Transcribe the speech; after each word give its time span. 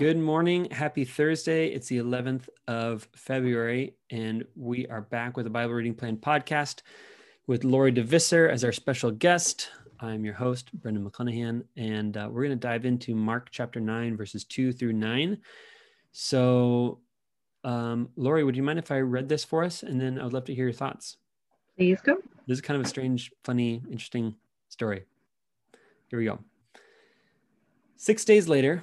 Good 0.00 0.16
morning. 0.16 0.70
Happy 0.70 1.04
Thursday. 1.04 1.66
It's 1.66 1.88
the 1.88 1.98
11th 1.98 2.48
of 2.66 3.06
February, 3.14 3.96
and 4.08 4.46
we 4.56 4.86
are 4.86 5.02
back 5.02 5.36
with 5.36 5.46
a 5.46 5.50
Bible 5.50 5.74
Reading 5.74 5.94
Plan 5.94 6.16
podcast 6.16 6.80
with 7.46 7.64
Lori 7.64 7.92
DeVisser 7.92 8.48
as 8.48 8.64
our 8.64 8.72
special 8.72 9.10
guest. 9.10 9.68
I'm 10.00 10.24
your 10.24 10.32
host, 10.32 10.72
Brendan 10.72 11.04
McClenahan, 11.04 11.64
and 11.76 12.16
uh, 12.16 12.30
we're 12.32 12.46
going 12.46 12.58
to 12.58 12.66
dive 12.66 12.86
into 12.86 13.14
Mark 13.14 13.48
chapter 13.50 13.78
9, 13.78 14.16
verses 14.16 14.42
2 14.44 14.72
through 14.72 14.94
9. 14.94 15.36
So, 16.12 17.00
um, 17.62 18.08
Lori, 18.16 18.42
would 18.42 18.56
you 18.56 18.62
mind 18.62 18.78
if 18.78 18.90
I 18.90 19.00
read 19.00 19.28
this 19.28 19.44
for 19.44 19.62
us? 19.62 19.82
And 19.82 20.00
then 20.00 20.18
I 20.18 20.24
would 20.24 20.32
love 20.32 20.46
to 20.46 20.54
hear 20.54 20.64
your 20.64 20.72
thoughts. 20.72 21.18
Please 21.76 22.00
go. 22.00 22.16
This 22.46 22.56
is 22.56 22.62
kind 22.62 22.80
of 22.80 22.86
a 22.86 22.88
strange, 22.88 23.32
funny, 23.44 23.82
interesting 23.90 24.34
story. 24.70 25.04
Here 26.08 26.18
we 26.18 26.24
go. 26.24 26.38
Six 27.96 28.24
days 28.24 28.48
later, 28.48 28.82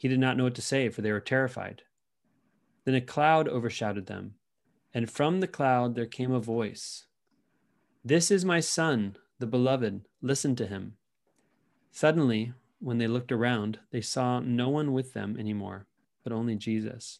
He 0.00 0.08
did 0.08 0.18
not 0.18 0.38
know 0.38 0.44
what 0.44 0.54
to 0.54 0.62
say, 0.62 0.88
for 0.88 1.02
they 1.02 1.12
were 1.12 1.20
terrified. 1.20 1.82
Then 2.86 2.94
a 2.94 3.02
cloud 3.02 3.46
overshadowed 3.46 4.06
them, 4.06 4.36
and 4.94 5.10
from 5.10 5.40
the 5.40 5.46
cloud 5.46 5.94
there 5.94 6.06
came 6.06 6.32
a 6.32 6.40
voice 6.40 7.04
This 8.02 8.30
is 8.30 8.42
my 8.42 8.60
son, 8.60 9.18
the 9.40 9.46
beloved. 9.46 10.06
Listen 10.22 10.56
to 10.56 10.66
him. 10.66 10.94
Suddenly, 11.90 12.54
when 12.78 12.96
they 12.96 13.06
looked 13.06 13.30
around, 13.30 13.80
they 13.90 14.00
saw 14.00 14.40
no 14.40 14.70
one 14.70 14.94
with 14.94 15.12
them 15.12 15.36
anymore, 15.38 15.86
but 16.24 16.32
only 16.32 16.56
Jesus. 16.56 17.18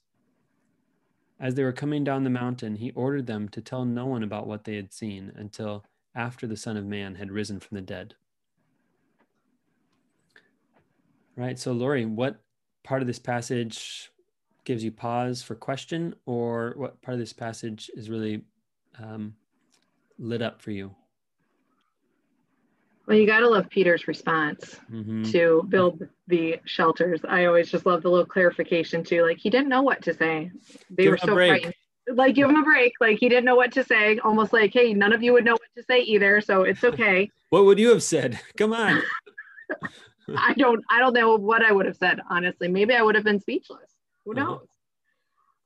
As 1.39 1.57
they 1.57 1.65
were 1.65 1.73
coming 1.73 2.03
down 2.03 2.25
the 2.25 2.31
mountain, 2.31 2.77
he 2.77 2.93
ordered 2.93 3.27
them 3.27 3.51
to 3.51 3.61
tell 3.61 3.85
no 3.85 4.07
one 4.07 4.23
about 4.23 4.47
what 4.47 4.65
they 4.65 4.77
had 4.77 4.95
seen 4.95 5.33
until 5.37 5.85
after 6.15 6.47
the 6.47 6.57
Son 6.57 6.79
of 6.79 6.87
Man 6.87 7.17
had 7.17 7.31
risen 7.31 7.61
from 7.61 7.75
the 7.75 7.83
dead. 7.83 8.15
Right. 11.37 11.59
So, 11.59 11.73
Lori, 11.73 12.07
what 12.07 12.41
part 12.83 13.03
of 13.03 13.07
this 13.07 13.19
passage 13.19 14.11
gives 14.65 14.85
you 14.85 14.93
pause 14.93 15.43
for 15.43 15.55
question, 15.55 16.15
or 16.27 16.75
what 16.77 17.01
part 17.03 17.15
of 17.15 17.21
this 17.21 17.33
passage 17.33 17.91
is 17.95 18.11
really 18.11 18.43
um, 18.99 19.35
lit 20.19 20.43
up 20.43 20.61
for 20.61 20.71
you? 20.71 20.95
Well, 23.11 23.19
you 23.19 23.27
got 23.27 23.41
to 23.41 23.49
love 23.49 23.69
Peter's 23.69 24.07
response 24.07 24.77
mm-hmm. 24.89 25.25
to 25.33 25.65
build 25.69 26.07
the 26.29 26.61
shelters. 26.65 27.21
I 27.29 27.47
always 27.47 27.69
just 27.69 27.85
love 27.85 28.03
the 28.03 28.09
little 28.09 28.25
clarification 28.25 29.03
too. 29.03 29.25
Like 29.25 29.39
he 29.39 29.51
didn't 29.51 29.69
know 29.69 29.83
what 29.83 30.01
to 30.03 30.15
say. 30.15 30.53
They 30.91 31.03
give 31.03 31.11
were 31.11 31.19
so 31.19 31.35
frightened. 31.35 31.75
Like 32.09 32.37
give 32.37 32.49
him 32.49 32.55
a 32.55 32.63
break. 32.63 32.93
Like 33.01 33.19
he 33.19 33.29
didn't 33.29 33.47
know 33.47 33.57
what 33.57 33.73
to 33.73 33.83
say. 33.83 34.19
Almost 34.19 34.53
like, 34.53 34.73
hey, 34.73 34.95
none 34.95 35.13
of 35.13 35.25
you 35.25 35.33
would 35.33 35.45
know 35.45 35.55
what 35.55 35.61
to 35.77 35.83
say 35.83 36.03
either, 36.03 36.41
so 36.41 36.63
it's 36.63 36.85
okay. 36.85 37.29
what 37.51 37.65
would 37.65 37.81
you 37.81 37.89
have 37.89 38.05
said? 38.05 38.39
Come 38.57 38.73
on. 38.73 39.03
I 40.39 40.55
don't 40.55 40.85
I 40.91 40.99
don't 40.99 41.15
know 41.15 41.37
what 41.37 41.65
I 41.65 41.73
would 41.73 41.87
have 41.87 41.97
said 41.97 42.21
honestly. 42.29 42.69
Maybe 42.69 42.95
I 42.95 43.03
would 43.03 43.15
have 43.15 43.25
been 43.25 43.41
speechless. 43.41 43.91
Who 44.25 44.33
uh-huh. 44.33 44.45
knows? 44.45 44.69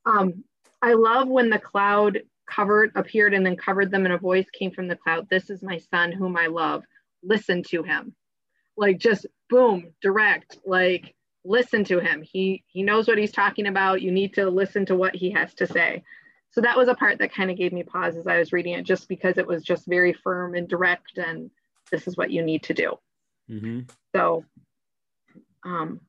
Uh-huh. 0.06 0.18
Um, 0.18 0.44
I 0.82 0.92
love 0.94 1.28
when 1.28 1.50
the 1.50 1.58
cloud 1.58 2.20
covered 2.46 2.92
appeared 2.94 3.32
and 3.32 3.44
then 3.44 3.56
covered 3.56 3.90
them 3.90 4.04
and 4.04 4.14
a 4.14 4.18
voice 4.18 4.46
came 4.50 4.70
from 4.70 4.86
the 4.86 4.96
cloud. 4.96 5.28
This 5.30 5.48
is 5.48 5.62
my 5.62 5.78
son 5.78 6.12
whom 6.12 6.36
I 6.36 6.46
love. 6.46 6.84
Listen 7.22 7.62
to 7.70 7.82
him. 7.82 8.14
Like 8.76 8.98
just 8.98 9.26
boom, 9.48 9.94
direct. 10.02 10.58
Like 10.66 11.14
listen 11.44 11.84
to 11.84 12.00
him. 12.00 12.22
He 12.22 12.64
he 12.66 12.82
knows 12.82 13.06
what 13.06 13.18
he's 13.18 13.32
talking 13.32 13.66
about. 13.66 14.02
You 14.02 14.10
need 14.10 14.34
to 14.34 14.50
listen 14.50 14.86
to 14.86 14.96
what 14.96 15.14
he 15.14 15.30
has 15.30 15.54
to 15.54 15.66
say. 15.66 16.02
So 16.50 16.60
that 16.60 16.76
was 16.76 16.88
a 16.88 16.94
part 16.94 17.18
that 17.18 17.34
kind 17.34 17.50
of 17.50 17.56
gave 17.56 17.72
me 17.72 17.82
pause 17.82 18.16
as 18.16 18.28
I 18.28 18.38
was 18.38 18.52
reading 18.52 18.74
it, 18.74 18.84
just 18.84 19.08
because 19.08 19.38
it 19.38 19.46
was 19.46 19.64
just 19.64 19.86
very 19.86 20.12
firm 20.12 20.54
and 20.54 20.68
direct, 20.68 21.18
and 21.18 21.50
this 21.90 22.06
is 22.06 22.16
what 22.16 22.30
you 22.30 22.42
need 22.42 22.62
to 22.64 22.74
do. 22.74 22.96
Mm-hmm. 23.50 23.80
So, 24.14 24.44
um, 25.64 26.00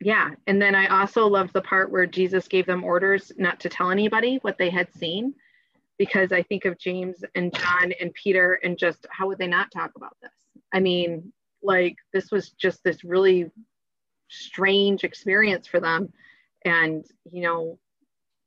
yeah. 0.00 0.30
And 0.46 0.62
then 0.62 0.74
I 0.74 1.00
also 1.00 1.26
loved 1.26 1.52
the 1.52 1.60
part 1.60 1.90
where 1.90 2.06
Jesus 2.06 2.46
gave 2.46 2.66
them 2.66 2.84
orders 2.84 3.32
not 3.36 3.60
to 3.60 3.68
tell 3.68 3.90
anybody 3.90 4.38
what 4.42 4.58
they 4.58 4.70
had 4.70 4.92
seen, 4.94 5.34
because 5.98 6.30
I 6.30 6.42
think 6.42 6.64
of 6.64 6.78
James 6.78 7.24
and 7.34 7.52
John 7.52 7.92
and 8.00 8.14
Peter 8.14 8.60
and 8.62 8.78
just 8.78 9.06
how 9.10 9.26
would 9.26 9.38
they 9.38 9.48
not 9.48 9.72
talk 9.72 9.92
about 9.96 10.16
this? 10.22 10.30
I 10.72 10.80
mean, 10.80 11.32
like 11.62 11.96
this 12.12 12.30
was 12.30 12.50
just 12.50 12.84
this 12.84 13.02
really 13.02 13.50
strange 14.28 15.02
experience 15.02 15.66
for 15.66 15.80
them. 15.80 16.12
And, 16.64 17.04
you 17.32 17.42
know, 17.42 17.78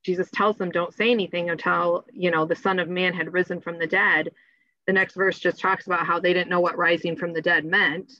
Jesus 0.04 0.30
tells 0.32 0.58
them, 0.58 0.72
don't 0.72 0.94
say 0.94 1.12
anything 1.12 1.50
until, 1.50 2.06
you 2.14 2.32
know, 2.32 2.46
the 2.46 2.56
Son 2.56 2.80
of 2.80 2.88
Man 2.88 3.14
had 3.14 3.34
risen 3.34 3.60
from 3.60 3.78
the 3.78 3.88
dead 3.88 4.32
the 4.92 5.00
next 5.00 5.16
verse 5.16 5.40
just 5.40 5.58
talks 5.58 5.88
about 5.88 6.06
how 6.06 6.20
they 6.20 6.34
didn't 6.34 6.50
know 6.50 6.60
what 6.60 6.78
rising 6.78 7.16
from 7.16 7.32
the 7.32 7.42
dead 7.42 7.64
meant. 7.64 8.12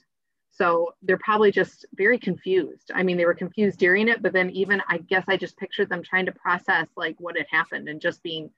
So 0.52 0.94
they're 1.02 1.18
probably 1.18 1.52
just 1.52 1.84
very 1.96 2.18
confused. 2.18 2.90
I 2.94 3.02
mean, 3.02 3.18
they 3.18 3.26
were 3.26 3.34
confused 3.34 3.78
during 3.78 4.08
it, 4.08 4.22
but 4.22 4.32
then 4.32 4.48
even 4.50 4.80
I 4.88 4.96
guess 4.96 5.24
I 5.28 5.36
just 5.36 5.58
pictured 5.58 5.90
them 5.90 6.02
trying 6.02 6.24
to 6.24 6.32
process 6.32 6.88
like 6.96 7.16
what 7.18 7.36
had 7.36 7.44
happened 7.50 7.90
and 7.90 8.00
just 8.00 8.22
being, 8.22 8.48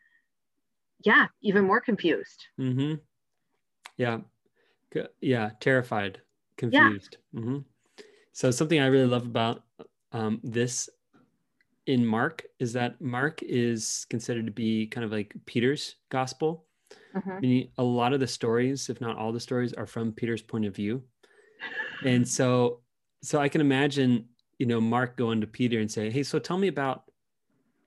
yeah, 1.05 1.27
even 1.43 1.65
more 1.65 1.81
confused. 1.81 2.47
Mm-hmm. 2.61 2.95
Yeah. 3.97 4.19
Yeah. 5.21 5.51
Terrified, 5.59 6.21
confused. 6.57 7.17
Yeah. 7.33 7.41
Mm-hmm. 7.41 7.59
So 8.31 8.53
something 8.53 8.79
I 8.79 8.87
really 8.87 9.09
love 9.09 9.27
about 9.27 9.65
um, 10.13 10.39
this 10.45 10.89
in 11.87 12.07
Mark 12.07 12.45
is 12.61 12.73
that 12.75 13.01
Mark 13.01 13.43
is 13.43 14.07
considered 14.09 14.47
to 14.47 14.53
be 14.53 14.87
kind 14.87 15.05
of 15.05 15.11
like 15.11 15.35
Peter's 15.47 15.97
gospel. 16.11 16.67
Mm-hmm. 17.15 17.41
Meaning 17.41 17.69
a 17.79 17.83
lot 17.83 18.13
of 18.13 18.21
the 18.21 18.27
stories, 18.27 18.89
if 18.89 19.01
not 19.01 19.17
all 19.17 19.33
the 19.33 19.41
stories, 19.41 19.73
are 19.73 19.87
from 19.87 20.13
Peter's 20.13 20.43
point 20.43 20.65
of 20.65 20.75
view. 20.75 21.03
And 22.05 22.29
so 22.29 22.83
so 23.23 23.41
I 23.41 23.49
can 23.49 23.63
imagine, 23.63 24.27
you 24.59 24.67
know, 24.67 24.81
Mark 24.81 25.17
going 25.17 25.41
to 25.41 25.47
Peter 25.47 25.81
and 25.81 25.91
saying, 25.91 26.13
Hey, 26.13 26.23
so 26.23 26.39
tell 26.39 26.59
me 26.59 26.69
about 26.69 27.05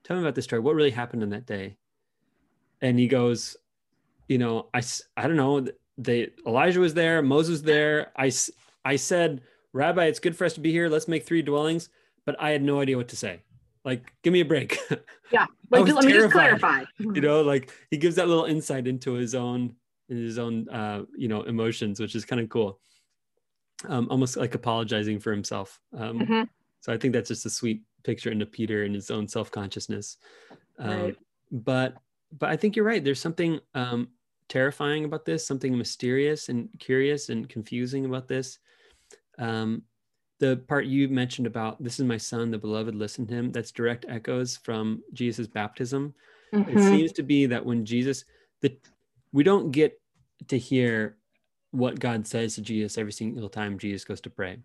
tell 0.03 0.15
me 0.15 0.23
about 0.23 0.33
this 0.33 0.45
story. 0.45 0.61
What 0.61 0.73
really 0.73 0.91
happened 0.91 1.21
on 1.21 1.29
that 1.29 1.45
day? 1.45 1.75
And 2.81 2.97
he 2.97 3.07
goes, 3.07 3.57
you 4.27 4.37
know, 4.37 4.67
I, 4.73 4.81
I 5.15 5.27
don't 5.27 5.35
know. 5.35 5.67
They 5.97 6.29
Elijah 6.45 6.79
was 6.79 6.93
there, 6.93 7.21
Moses 7.21 7.61
there. 7.61 8.11
I, 8.17 8.31
I 8.85 8.95
said, 8.95 9.41
Rabbi, 9.73 10.05
it's 10.05 10.19
good 10.19 10.35
for 10.35 10.45
us 10.45 10.53
to 10.53 10.59
be 10.59 10.71
here. 10.71 10.89
Let's 10.89 11.07
make 11.07 11.25
three 11.25 11.41
dwellings. 11.41 11.89
But 12.25 12.35
I 12.39 12.51
had 12.51 12.61
no 12.61 12.81
idea 12.81 12.97
what 12.97 13.07
to 13.09 13.15
say. 13.15 13.41
Like, 13.87 14.11
give 14.21 14.33
me 14.33 14.41
a 14.41 14.45
break. 14.45 14.77
Yeah. 15.29 15.45
Like, 15.69 15.85
let 15.87 16.05
me 16.05 16.13
just 16.13 16.31
clarify. 16.31 16.85
you 16.99 17.19
know, 17.19 17.41
like 17.41 17.69
he 17.91 17.97
gives 17.97 18.15
that 18.15 18.29
little 18.29 18.45
insight 18.45 18.87
into 18.87 19.11
his 19.11 19.35
own, 19.35 19.75
his 20.07 20.39
own, 20.39 20.69
uh, 20.69 21.01
you 21.17 21.27
know, 21.27 21.41
emotions, 21.41 21.99
which 21.99 22.15
is 22.15 22.23
kind 22.23 22.41
of 22.41 22.47
cool. 22.47 22.79
Um, 23.89 24.07
almost 24.09 24.37
like 24.37 24.55
apologizing 24.55 25.19
for 25.19 25.33
himself. 25.33 25.81
Um, 25.93 26.19
mm-hmm. 26.19 26.43
So 26.79 26.93
I 26.93 26.97
think 26.97 27.13
that's 27.13 27.27
just 27.27 27.45
a 27.45 27.49
sweet 27.49 27.81
picture 28.05 28.31
into 28.31 28.45
Peter 28.45 28.85
and 28.85 28.95
his 28.95 29.11
own 29.11 29.27
self-consciousness. 29.27 30.15
Um, 30.79 31.01
right. 31.01 31.17
But, 31.51 31.97
but 32.39 32.47
I 32.49 32.55
think 32.55 32.77
you're 32.77 32.85
right. 32.85 33.03
There's 33.03 33.19
something 33.19 33.59
um, 33.75 34.07
terrifying 34.47 35.03
about 35.03 35.25
this, 35.25 35.45
something 35.45 35.77
mysterious 35.77 36.47
and 36.47 36.69
curious 36.79 37.27
and 37.27 37.49
confusing 37.49 38.05
about 38.05 38.29
this. 38.29 38.59
Um, 39.37 39.81
the 40.39 40.57
part 40.67 40.85
you 40.85 41.07
mentioned 41.09 41.47
about 41.47 41.81
this 41.83 41.99
is 41.99 42.05
my 42.05 42.17
son 42.17 42.51
the 42.51 42.57
beloved 42.57 42.95
listen 42.95 43.25
to 43.27 43.33
him 43.33 43.51
that's 43.51 43.71
direct 43.71 44.05
echoes 44.09 44.57
from 44.57 45.03
jesus 45.13 45.47
baptism 45.47 46.13
mm-hmm. 46.53 46.69
it 46.69 46.79
seems 46.81 47.11
to 47.11 47.23
be 47.23 47.45
that 47.45 47.65
when 47.65 47.85
jesus 47.85 48.25
the 48.61 48.77
we 49.33 49.43
don't 49.43 49.71
get 49.71 49.99
to 50.47 50.57
hear 50.57 51.17
what 51.71 51.99
god 51.99 52.25
says 52.27 52.55
to 52.55 52.61
jesus 52.61 52.97
every 52.97 53.11
single 53.11 53.49
time 53.49 53.77
jesus 53.77 54.05
goes 54.05 54.21
to 54.21 54.29
pray 54.29 54.57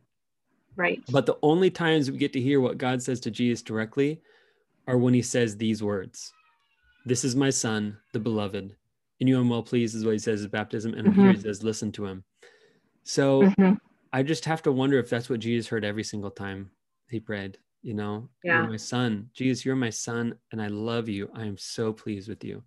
right 0.76 1.02
but 1.10 1.26
the 1.26 1.38
only 1.42 1.70
times 1.70 2.10
we 2.10 2.18
get 2.18 2.32
to 2.32 2.40
hear 2.40 2.60
what 2.60 2.78
god 2.78 3.02
says 3.02 3.20
to 3.20 3.30
jesus 3.30 3.62
directly 3.62 4.20
are 4.86 4.98
when 4.98 5.14
he 5.14 5.22
says 5.22 5.56
these 5.56 5.82
words 5.82 6.32
This 7.04 7.24
is 7.24 7.34
my 7.34 7.50
son, 7.50 7.98
the 8.12 8.20
beloved. 8.20 8.76
In 9.20 9.26
you 9.28 9.38
I'm 9.38 9.48
well 9.48 9.62
pleased, 9.62 9.94
is 9.96 10.04
what 10.04 10.12
he 10.12 10.18
says 10.20 10.44
at 10.44 10.52
baptism. 10.52 10.94
And 10.94 11.08
Mhm. 11.08 11.16
here 11.16 11.30
he 11.32 11.36
says, 11.40 11.62
Listen 11.64 11.90
to 11.92 12.06
him. 12.06 12.24
So 13.04 13.42
Mhm. 13.58 13.78
I 14.12 14.22
just 14.22 14.44
have 14.44 14.62
to 14.62 14.72
wonder 14.72 14.98
if 14.98 15.08
that's 15.10 15.30
what 15.30 15.40
Jesus 15.40 15.68
heard 15.68 15.84
every 15.84 16.04
single 16.04 16.30
time 16.30 16.72
he 17.08 17.20
prayed. 17.20 17.58
You 17.82 17.94
know, 17.94 18.30
Yeah. 18.42 18.52
you're 18.54 18.68
my 18.70 18.76
son. 18.76 19.30
Jesus, 19.34 19.64
you're 19.64 19.76
my 19.76 19.90
son, 19.90 20.38
and 20.52 20.62
I 20.62 20.68
love 20.68 21.08
you. 21.08 21.30
I 21.34 21.46
am 21.46 21.56
so 21.58 21.92
pleased 21.92 22.28
with 22.28 22.44
you. 22.44 22.64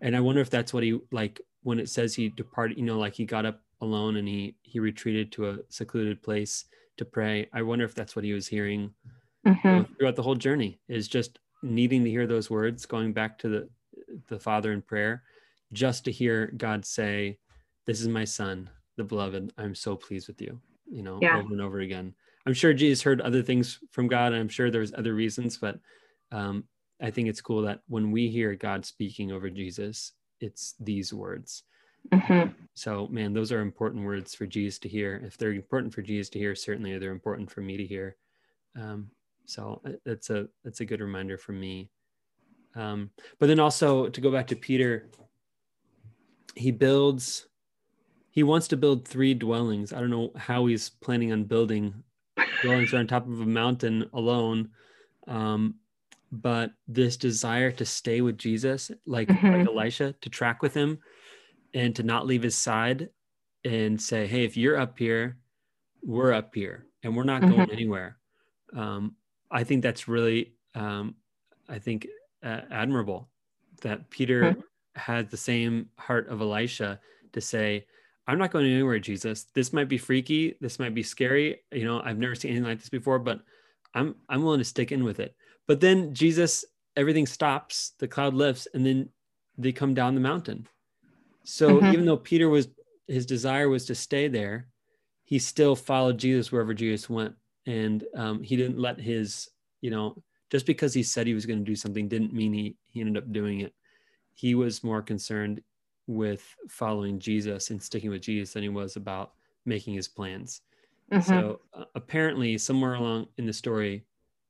And 0.00 0.16
I 0.16 0.20
wonder 0.20 0.40
if 0.42 0.50
that's 0.50 0.74
what 0.74 0.82
he 0.84 1.00
like 1.12 1.40
when 1.62 1.80
it 1.80 1.88
says 1.90 2.14
he 2.14 2.30
departed, 2.30 2.78
you 2.78 2.84
know, 2.84 2.98
like 2.98 3.14
he 3.14 3.26
got 3.26 3.46
up 3.46 3.62
alone 3.80 4.16
and 4.16 4.28
he 4.28 4.56
he 4.62 4.80
retreated 4.80 5.32
to 5.32 5.50
a 5.50 5.58
secluded 5.70 6.22
place 6.22 6.66
to 6.98 7.04
pray. 7.04 7.48
I 7.52 7.62
wonder 7.62 7.84
if 7.84 7.94
that's 7.94 8.16
what 8.16 8.24
he 8.24 8.32
was 8.34 8.48
hearing 8.48 8.94
you 9.66 9.74
Mhm. 9.74 9.82
know, 9.82 9.86
throughout 9.98 10.16
the 10.16 10.22
whole 10.22 10.34
journey 10.34 10.80
is 10.88 11.08
just 11.08 11.38
needing 11.62 12.04
to 12.04 12.10
hear 12.10 12.26
those 12.26 12.50
words, 12.50 12.86
going 12.86 13.12
back 13.12 13.38
to 13.40 13.48
the 13.48 13.70
the 14.28 14.40
Father 14.40 14.72
in 14.72 14.82
prayer, 14.82 15.24
just 15.72 16.04
to 16.06 16.12
hear 16.12 16.48
God 16.56 16.84
say, 16.84 17.38
"This 17.86 18.00
is 18.00 18.08
my 18.08 18.24
Son, 18.24 18.70
the 18.96 19.04
beloved. 19.04 19.52
I'm 19.58 19.74
so 19.74 19.96
pleased 19.96 20.28
with 20.28 20.40
you." 20.42 20.60
You 20.90 21.02
know, 21.02 21.18
Yeah. 21.22 21.38
over 21.38 21.52
and 21.52 21.60
over 21.60 21.80
again. 21.80 22.14
I'm 22.46 22.54
sure 22.54 22.72
Jesus 22.74 23.02
heard 23.02 23.20
other 23.20 23.42
things 23.42 23.78
from 23.92 24.08
God. 24.08 24.32
And 24.32 24.40
I'm 24.40 24.48
sure 24.48 24.70
there's 24.70 24.92
other 24.94 25.14
reasons, 25.14 25.58
but 25.58 25.78
um, 26.32 26.64
I 27.00 27.10
think 27.10 27.28
it's 27.28 27.40
cool 27.40 27.62
that 27.62 27.80
when 27.86 28.10
we 28.10 28.28
hear 28.28 28.54
God 28.54 28.84
speaking 28.84 29.30
over 29.32 29.50
Jesus, 29.50 30.12
it's 30.40 30.74
these 30.80 31.12
words. 31.12 31.64
Mhm. 32.12 32.54
So, 32.74 33.06
man, 33.08 33.32
those 33.34 33.52
are 33.52 33.60
important 33.60 34.04
words 34.04 34.34
for 34.34 34.46
Jesus 34.46 34.78
to 34.80 34.88
hear. 34.88 35.22
If 35.24 35.36
they're 35.36 35.52
important 35.52 35.92
for 35.92 36.02
Jesus 36.02 36.30
to 36.30 36.38
hear, 36.38 36.54
certainly 36.54 36.96
they're 36.98 37.12
important 37.12 37.50
for 37.50 37.60
me 37.60 37.76
to 37.76 37.86
hear. 37.86 38.16
Um, 38.74 39.10
so 39.44 39.82
uh, 39.84 39.92
that's 40.04 40.30
a 40.30 40.48
that's 40.64 40.80
a 40.80 40.84
good 40.86 41.00
reminder 41.00 41.36
for 41.36 41.52
me. 41.52 41.90
Um, 42.74 43.10
but 43.38 43.48
then 43.48 43.60
also 43.60 44.08
to 44.08 44.20
go 44.20 44.30
back 44.30 44.46
to 44.48 44.56
Peter, 44.56 45.10
he 46.54 46.70
builds. 46.70 47.46
He 48.30 48.42
wants 48.42 48.68
to 48.68 48.76
build 48.76 49.06
three 49.06 49.34
dwellings. 49.34 49.92
I 49.92 50.00
don't 50.00 50.10
know 50.10 50.32
how 50.36 50.66
he's 50.66 50.88
planning 50.88 51.32
on 51.32 51.44
building 51.44 52.04
dwellings 52.62 52.94
on 52.94 53.06
top 53.06 53.26
of 53.26 53.40
a 53.40 53.46
mountain 53.46 54.08
alone. 54.12 54.70
Um, 55.26 55.80
but 56.32 56.72
this 56.86 57.16
desire 57.16 57.72
to 57.72 57.84
stay 57.84 58.20
with 58.20 58.38
Jesus, 58.38 58.90
like 59.04 59.28
like 59.28 59.64
Mhm. 59.64 59.66
Elisha, 59.66 60.12
to 60.20 60.30
track 60.30 60.62
with 60.62 60.74
him, 60.74 61.00
and 61.74 61.94
to 61.96 62.02
not 62.04 62.26
leave 62.26 62.42
his 62.42 62.56
side, 62.56 63.10
and 63.64 64.00
say, 64.00 64.26
"Hey, 64.26 64.44
if 64.44 64.56
you're 64.56 64.76
up 64.78 64.98
here, 64.98 65.38
we're 66.02 66.32
up 66.32 66.54
here, 66.54 66.86
and 67.02 67.16
we're 67.16 67.24
not 67.24 67.46
going 67.46 67.70
anywhere." 67.70 68.18
Um, 68.74 69.16
I 69.50 69.64
think 69.64 69.82
that's 69.82 70.08
really, 70.08 70.56
um, 70.74 71.16
I 71.68 71.78
think, 71.80 72.06
uh, 72.42 72.62
admirable 72.70 73.30
that 73.82 74.10
Peter 74.10 74.62
had 74.94 75.30
the 75.30 75.36
same 75.36 75.90
heart 75.98 76.28
of 76.28 76.40
Elisha 76.40 77.00
to 77.32 77.40
say, 77.40 77.86
I'm 78.30 78.38
not 78.38 78.52
going 78.52 78.66
anywhere, 78.70 79.00
Jesus. 79.00 79.46
This 79.54 79.72
might 79.72 79.88
be 79.88 79.98
freaky. 79.98 80.54
This 80.60 80.78
might 80.78 80.94
be 80.94 81.02
scary. 81.02 81.62
You 81.72 81.84
know, 81.84 82.00
I've 82.04 82.18
never 82.18 82.36
seen 82.36 82.52
anything 82.52 82.68
like 82.68 82.78
this 82.78 82.88
before, 82.88 83.18
but 83.18 83.40
I'm 83.92 84.14
I'm 84.28 84.44
willing 84.44 84.60
to 84.60 84.64
stick 84.64 84.92
in 84.92 85.02
with 85.02 85.18
it. 85.18 85.34
But 85.66 85.80
then 85.80 86.14
Jesus, 86.14 86.64
everything 86.96 87.26
stops, 87.26 87.94
the 87.98 88.06
cloud 88.06 88.34
lifts, 88.34 88.68
and 88.72 88.86
then 88.86 89.08
they 89.58 89.72
come 89.72 89.94
down 89.94 90.14
the 90.14 90.20
mountain. 90.20 90.68
So 91.42 91.80
Mhm. 91.80 91.92
even 91.92 92.04
though 92.06 92.16
Peter 92.18 92.48
was 92.48 92.68
his 93.08 93.26
desire 93.26 93.68
was 93.68 93.86
to 93.86 93.96
stay 93.96 94.28
there, 94.28 94.68
he 95.24 95.40
still 95.40 95.74
followed 95.74 96.16
Jesus 96.18 96.52
wherever 96.52 96.72
Jesus 96.72 97.10
went, 97.10 97.34
and 97.66 98.04
um, 98.14 98.44
he 98.44 98.54
didn't 98.54 98.78
let 98.78 99.00
his 99.00 99.48
you 99.80 99.90
know 99.90 100.22
just 100.50 100.66
because 100.66 100.94
he 100.94 101.02
said 101.02 101.26
he 101.26 101.34
was 101.34 101.46
going 101.46 101.58
to 101.58 101.64
do 101.64 101.74
something 101.74 102.06
didn't 102.06 102.32
mean 102.32 102.52
he 102.52 102.76
he 102.86 103.00
ended 103.00 103.16
up 103.20 103.32
doing 103.32 103.58
it. 103.60 103.74
He 104.34 104.54
was 104.54 104.84
more 104.84 105.02
concerned 105.02 105.62
with 106.10 106.56
following 106.68 107.18
Jesus 107.18 107.70
and 107.70 107.80
sticking 107.80 108.10
with 108.10 108.22
Jesus 108.22 108.52
than 108.52 108.62
he 108.62 108.68
was 108.68 108.96
about 108.96 109.32
making 109.64 109.94
his 109.94 110.08
plans. 110.08 110.62
Mhm. 111.12 111.24
So 111.24 111.60
uh, 111.72 111.84
apparently, 111.94 112.58
somewhere 112.58 112.94
along 112.94 113.28
in 113.36 113.46
the 113.46 113.52
story, 113.52 114.04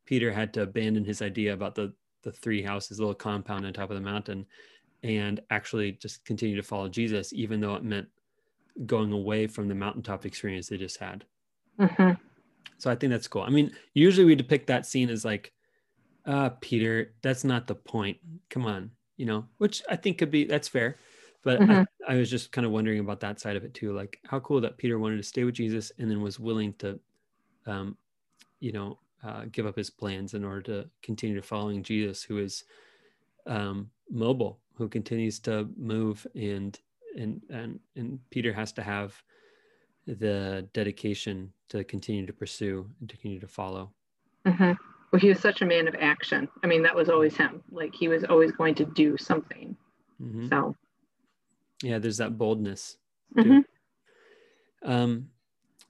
Peter 0.07 0.33
had 0.33 0.53
to 0.55 0.63
abandon 0.63 1.05
his 1.05 1.23
idea 1.23 1.53
about 1.53 1.75
the 1.75 1.93
the 2.23 2.33
three 2.33 2.63
houses, 2.63 2.99
little 2.99 3.15
compound 3.15 3.65
on 3.65 3.73
top 3.73 3.91
of 3.91 3.97
the 3.97 4.03
mountain, 4.03 4.45
and 5.03 5.41
actually 5.51 5.93
just 5.93 6.23
continue 6.27 6.57
to 6.57 6.63
follow 6.63 6.89
Jesus, 6.89 7.33
even 7.33 7.61
though 7.61 7.75
it 7.77 7.85
meant 7.85 8.09
going 8.85 9.13
away 9.13 9.47
from 9.47 9.69
the 9.69 9.75
mountaintop 9.75 10.27
experience 10.27 10.69
they 10.69 10.77
just 10.77 10.99
had. 10.99 11.25
Mhm. 11.79 12.19
So 12.77 12.91
I 12.91 12.95
think 12.95 13.11
that's 13.11 13.29
cool. 13.29 13.43
I 13.43 13.49
mean, 13.51 13.75
usually 13.95 14.27
we 14.27 14.35
depict 14.35 14.67
that 14.67 14.85
scene 14.85 15.09
as 15.09 15.25
like, 15.25 15.53
uh, 16.27 16.51
Peter, 16.61 17.15
that's 17.23 17.45
not 17.45 17.67
the 17.67 17.75
point. 17.75 18.19
Come 18.51 18.67
on, 18.67 18.91
you 19.17 19.25
know, 19.25 19.47
which 19.57 19.83
I 19.89 19.97
think 19.97 20.19
could 20.19 20.31
be 20.31 20.45
that's 20.45 20.69
fair. 20.69 20.97
But 21.43 21.61
Mhm. 21.61 21.87
I, 22.07 22.15
I 22.15 22.17
was 22.19 22.31
just 22.31 22.53
kind 22.53 22.67
of 22.67 22.73
wondering 22.73 23.01
about 23.01 23.21
that 23.21 23.41
side 23.41 23.57
of 23.57 23.65
it 23.65 23.75
too. 23.75 23.93
Like 23.93 24.21
how 24.27 24.41
cool 24.41 24.61
that 24.61 24.77
Peter 24.77 24.99
wanted 24.99 25.17
to 25.17 25.23
stay 25.23 25.45
with 25.45 25.55
Jesus 25.55 25.91
and 25.99 26.11
then 26.11 26.21
was 26.21 26.39
willing 26.39 26.75
to, 26.75 27.01
um, 27.67 27.97
you 28.61 28.73
know, 28.73 28.99
uh, 29.23 29.45
give 29.53 29.67
up 29.67 29.77
his 29.77 29.91
plans 29.91 30.35
in 30.35 30.45
order 30.45 30.63
to 30.63 30.91
continue 31.03 31.37
to 31.37 31.43
following 31.47 31.83
Jesus, 31.83 32.23
who 32.23 32.39
is 32.39 32.65
um, 33.47 33.91
mobile, 34.11 34.61
who 34.75 34.89
continues 34.89 35.39
to 35.41 35.69
move, 35.77 36.27
and 36.35 36.79
and 37.17 37.43
and 37.51 37.81
and 37.97 38.19
Peter 38.31 38.53
has 38.53 38.73
to 38.73 38.83
have 38.83 39.23
the 40.07 40.67
dedication 40.73 41.53
to 41.69 41.85
continue 41.85 42.27
to 42.27 42.33
pursue 42.33 42.89
and 43.01 43.09
to 43.09 43.17
continue 43.17 43.41
to 43.41 43.47
follow. 43.47 43.93
Mhm. 44.47 44.77
Well, 45.13 45.21
he 45.21 45.29
was 45.29 45.41
such 45.41 45.61
a 45.61 45.67
man 45.67 45.87
of 45.89 45.95
action. 45.97 46.49
I 46.63 46.67
mean, 46.67 46.83
that 46.83 46.95
was 46.95 47.09
always 47.09 47.37
him. 47.37 47.63
Like 47.71 47.95
he 47.95 48.09
was 48.09 48.25
always 48.25 48.53
going 48.53 48.75
to 48.77 48.85
do 48.85 49.17
something. 49.17 49.77
Mhm. 50.21 50.49
So. 50.49 50.77
Yeah, 51.83 51.99
there's 51.99 52.19
that 52.19 52.39
boldness. 52.39 52.97
mhm. 53.37 53.65
Um, 54.83 55.29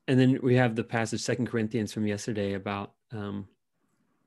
and 0.09 0.19
then 0.19 0.39
we 0.43 0.57
have 0.57 0.75
the 0.75 0.85
passage 0.85 1.21
Second 1.21 1.47
Corinthians 1.47 1.93
from 1.93 2.07
yesterday 2.07 2.55
about 2.55 2.95
um, 3.13 3.47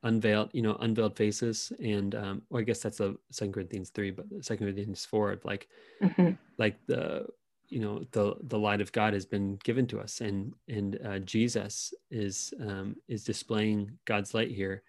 unveiled, 0.04 0.50
you 0.54 0.62
know, 0.62 0.75
unveiled 0.80 1.15
faces, 1.18 1.71
and 1.81 2.15
um, 2.15 2.42
well, 2.50 2.62
I 2.62 2.63
guess 2.63 2.80
that's 2.81 2.98
the 2.98 3.18
Second 3.31 3.54
Corinthians 3.54 3.89
three, 3.89 4.12
but 4.12 4.25
Second 4.42 4.65
Corinthians 4.65 5.06
four, 5.06 5.39
like 5.44 5.68
Mhm. 6.01 6.38
like 6.57 6.77
the 6.88 7.27
you 7.69 7.80
know 7.80 8.06
the 8.12 8.36
the 8.44 8.60
light 8.60 8.81
of 8.81 8.92
God 8.92 9.13
has 9.13 9.25
been 9.25 9.57
given 9.63 9.88
to 9.88 10.00
us, 10.00 10.21
and 10.21 10.54
and 10.68 11.00
uh, 11.06 11.19
Jesus 11.19 11.94
is 12.12 12.54
um, 12.62 12.95
is 13.07 13.24
displaying 13.24 13.98
God's 14.05 14.34
light 14.34 14.51
here. 14.51 14.84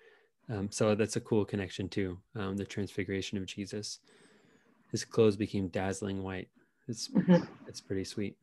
Um, 0.50 0.70
so 0.70 0.94
that's 0.94 1.16
a 1.16 1.20
cool 1.20 1.44
connection 1.44 1.88
too. 1.88 2.18
Um, 2.36 2.56
the 2.56 2.66
transfiguration 2.66 3.38
of 3.38 3.46
Jesus, 3.46 4.00
his 4.90 5.04
clothes 5.04 5.36
became 5.36 5.68
dazzling 5.68 6.22
white. 6.22 6.48
It's 6.88 7.08
Mhm. 7.08 7.46
it's 7.66 7.80
pretty 7.80 8.04
sweet. 8.04 8.36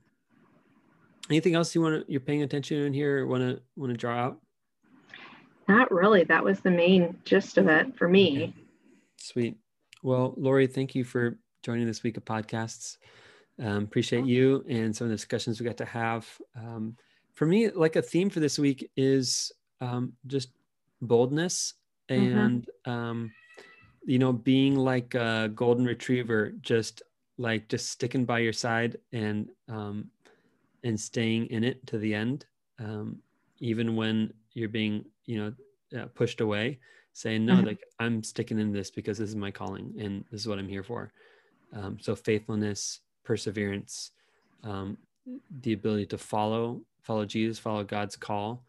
Anything 1.30 1.56
else 1.56 1.74
you 1.76 1.82
want 1.82 2.06
to 2.06 2.12
you're 2.12 2.20
paying 2.22 2.44
attention 2.44 2.78
in 2.82 2.94
here 2.94 3.20
or 3.20 3.28
want 3.28 3.42
to 3.44 3.62
want 3.76 3.92
to 3.92 3.98
draw 3.98 4.18
out? 4.18 4.42
Not 5.68 5.92
really. 5.92 6.24
That 6.24 6.44
was 6.44 6.60
the 6.60 6.72
main 6.72 7.18
gist 7.24 7.58
of 7.58 7.68
it 7.68 7.96
for 7.96 8.08
me. 8.10 8.44
Okay. 8.44 8.54
Sweet. 9.18 9.58
Well, 10.04 10.34
Lori, 10.36 10.68
thank 10.68 10.96
you 10.96 11.04
for 11.04 11.38
joining 11.64 11.86
this 11.86 12.04
week 12.04 12.18
of 12.18 12.26
podcasts. 12.26 12.98
Um, 13.60 13.84
appreciate 13.84 14.26
you 14.26 14.66
and 14.68 14.96
some 14.96 15.06
of 15.06 15.10
the 15.10 15.16
discussions 15.16 15.60
we 15.60 15.66
got 15.66 15.78
to 15.78 15.86
have. 15.86 16.28
Um, 16.56 16.98
for 17.34 17.46
me, 17.46 17.70
like 17.70 17.96
a 17.96 18.02
theme 18.02 18.30
for 18.30 18.40
this 18.40 18.58
week 18.58 18.90
is 18.98 19.52
um, 19.80 20.14
just 20.28 20.50
boldness 21.02 21.76
Mhm. 22.10 22.46
and 22.46 22.70
um, 22.86 23.32
you 24.04 24.18
know 24.20 24.34
being 24.34 24.76
like 24.76 25.14
a 25.14 25.50
golden 25.54 25.86
retriever, 25.86 26.52
just 26.62 27.04
like 27.42 27.68
just 27.68 27.90
sticking 27.90 28.26
by 28.26 28.40
your 28.40 28.54
side 28.54 28.98
and 29.12 29.50
um, 29.68 30.10
and 30.84 31.00
staying 31.00 31.48
in 31.48 31.64
it 31.64 31.86
to 31.88 31.98
the 31.98 32.14
end, 32.14 32.46
um, 32.80 33.20
even 33.60 33.96
when 33.96 34.34
you're 34.54 34.70
being 34.70 35.06
you 35.26 35.38
know 35.38 35.54
uh, 36.02 36.06
pushed 36.16 36.42
away 36.42 36.80
saying 37.14 37.46
no 37.46 37.56
Mhm. 37.56 37.66
like 37.66 37.80
i'm 38.00 38.24
sticking 38.24 38.60
in 38.60 38.72
this 38.72 38.90
because 38.92 39.18
this 39.18 39.30
is 39.30 39.36
my 39.36 39.52
calling 39.52 39.94
and 40.00 40.24
this 40.32 40.42
is 40.42 40.48
what 40.48 40.60
i'm 40.60 40.68
here 40.68 40.84
for 40.84 41.12
um, 41.74 41.98
so 42.00 42.16
faithfulness 42.16 43.02
perseverance 43.24 44.12
um, 44.64 44.98
the 45.62 45.74
ability 45.74 46.06
to 46.06 46.18
follow 46.18 46.82
follow 47.02 47.26
jesus 47.26 47.60
follow 47.60 47.84
god's 47.84 48.16
call 48.16 48.66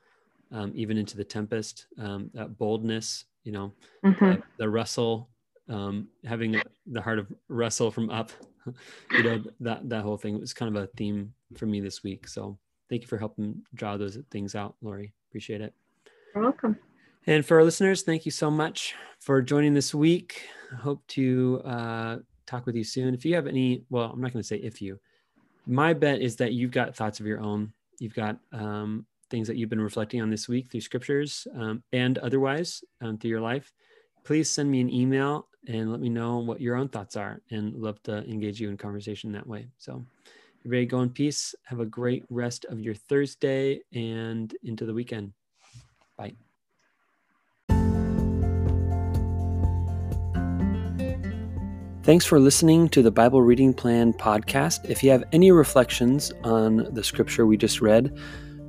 um, 0.52 0.72
even 0.74 0.98
into 0.98 1.16
the 1.16 1.24
tempest 1.24 1.86
um, 1.98 2.30
that 2.34 2.58
boldness 2.58 3.24
you 3.44 3.52
know 3.52 3.72
Mhm. 4.04 4.36
the, 4.36 4.42
the 4.58 4.68
wrestle 4.68 5.30
um, 5.68 6.08
having 6.24 6.60
the 6.86 7.00
heart 7.02 7.18
of 7.18 7.32
wrestle 7.48 7.90
from 7.90 8.10
up 8.10 8.30
you 9.12 9.22
know 9.22 9.42
that 9.60 9.88
that 9.88 10.02
whole 10.02 10.16
thing 10.16 10.38
was 10.38 10.52
kind 10.52 10.76
of 10.76 10.82
a 10.82 10.86
theme 10.96 11.32
for 11.56 11.66
me 11.66 11.80
this 11.80 12.02
week 12.02 12.28
so 12.28 12.58
thank 12.88 13.02
you 13.02 13.08
for 13.08 13.18
helping 13.18 13.62
draw 13.74 13.96
those 13.96 14.18
things 14.30 14.54
out 14.54 14.74
lori 14.82 15.12
appreciate 15.30 15.60
it 15.60 15.74
You're 16.34 16.44
welcome. 16.44 16.76
and 17.26 17.44
for 17.44 17.58
our 17.58 17.64
listeners, 17.64 18.02
thank 18.02 18.24
you 18.26 18.32
so 18.32 18.50
much 18.50 18.94
for 19.20 19.40
joining 19.40 19.74
this 19.74 19.94
week. 19.94 20.42
I 20.72 20.76
hope 20.76 21.06
to 21.08 21.62
uh, 21.64 22.16
talk 22.46 22.66
with 22.66 22.74
you 22.74 22.82
soon. 22.84 23.14
If 23.14 23.24
you 23.24 23.34
have 23.36 23.46
any, 23.46 23.84
well, 23.90 24.10
I'm 24.12 24.20
not 24.20 24.32
going 24.32 24.42
to 24.42 24.46
say 24.46 24.56
if 24.56 24.82
you, 24.82 24.98
my 25.66 25.92
bet 25.94 26.20
is 26.20 26.36
that 26.36 26.52
you've 26.52 26.72
got 26.72 26.96
thoughts 26.96 27.20
of 27.20 27.26
your 27.26 27.40
own. 27.40 27.72
You've 28.00 28.14
got 28.14 28.38
um, 28.52 29.06
things 29.30 29.46
that 29.46 29.56
you've 29.56 29.70
been 29.70 29.80
reflecting 29.80 30.20
on 30.20 30.30
this 30.30 30.48
week 30.48 30.70
through 30.70 30.80
scriptures 30.80 31.46
um, 31.56 31.82
and 31.92 32.18
otherwise 32.18 32.82
um, 33.00 33.16
through 33.18 33.30
your 33.30 33.40
life. 33.40 33.72
please 34.24 34.50
send 34.50 34.70
me 34.70 34.80
an 34.80 34.90
email 34.90 35.46
and 35.68 35.90
let 35.90 36.00
me 36.00 36.08
know 36.08 36.38
what 36.38 36.60
your 36.60 36.76
own 36.76 36.88
thoughts 36.88 37.16
are 37.16 37.40
and 37.50 37.74
love 37.74 38.02
to 38.04 38.24
engage 38.24 38.60
you 38.60 38.68
in 38.68 38.76
conversation 38.76 39.32
that 39.32 39.46
way. 39.46 39.68
So, 39.78 40.04
everybody 40.64 40.86
go 40.86 41.00
in 41.00 41.10
peace. 41.10 41.54
Have 41.64 41.80
a 41.80 41.86
great 41.86 42.24
rest 42.30 42.64
of 42.66 42.80
your 42.80 42.94
Thursday 42.94 43.80
and 43.94 44.54
into 44.62 44.86
the 44.86 44.94
weekend. 44.94 45.32
Bye. 46.16 46.34
Thanks 52.04 52.24
for 52.24 52.40
listening 52.40 52.88
to 52.88 53.02
the 53.02 53.12
Bible 53.12 53.42
Reading 53.42 53.72
Plan 53.72 54.12
podcast. 54.12 54.90
If 54.90 55.04
you 55.04 55.10
have 55.10 55.22
any 55.30 55.52
reflections 55.52 56.32
on 56.42 56.92
the 56.92 57.04
scripture 57.04 57.46
we 57.46 57.56
just 57.56 57.80
read, 57.80 58.18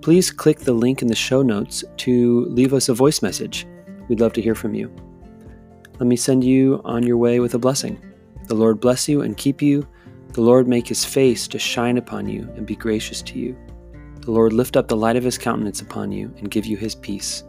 please 0.01 0.29
click 0.29 0.59
the 0.59 0.73
link 0.73 1.01
in 1.01 1.07
the 1.07 1.15
show 1.15 1.41
notes 1.41 1.83
to 1.97 2.45
leave 2.45 2.75
us 2.75 2.89
a 2.89 2.93
voice 2.93 3.23
message. 3.23 3.65
We'd 4.07 4.19
love 4.19 4.33
to 4.33 4.41
hear 4.41 4.53
from 4.53 4.75
you. 4.75 4.93
Let 5.99 6.07
me 6.07 6.15
send 6.15 6.43
you 6.43 6.81
on 6.83 7.03
your 7.03 7.17
way 7.17 7.39
with 7.39 7.53
a 7.53 7.59
blessing. 7.59 8.01
The 8.47 8.55
Lord 8.55 8.79
bless 8.79 9.07
you 9.07 9.21
and 9.21 9.37
keep 9.37 9.61
you. 9.61 9.87
The 10.29 10.41
Lord 10.41 10.67
make 10.67 10.87
his 10.87 11.05
face 11.05 11.47
to 11.49 11.59
shine 11.59 11.97
upon 11.97 12.27
you 12.27 12.49
and 12.55 12.65
be 12.65 12.75
gracious 12.75 13.21
to 13.23 13.39
you. 13.39 13.55
The 14.21 14.31
Lord 14.31 14.53
lift 14.53 14.75
up 14.75 14.87
the 14.87 14.97
light 14.97 15.15
of 15.15 15.23
his 15.23 15.37
countenance 15.37 15.81
upon 15.81 16.11
you 16.11 16.33
and 16.37 16.49
give 16.49 16.65
you 16.65 16.77
his 16.77 16.95
peace. 16.95 17.43